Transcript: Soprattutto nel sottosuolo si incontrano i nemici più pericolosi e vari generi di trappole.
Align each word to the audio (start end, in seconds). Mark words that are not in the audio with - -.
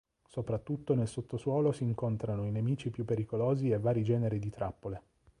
Soprattutto 0.27 0.95
nel 0.95 1.07
sottosuolo 1.07 1.71
si 1.71 1.83
incontrano 1.83 2.47
i 2.47 2.49
nemici 2.51 2.89
più 2.89 3.05
pericolosi 3.05 3.69
e 3.69 3.77
vari 3.77 4.01
generi 4.01 4.39
di 4.39 4.49
trappole. 4.49 5.01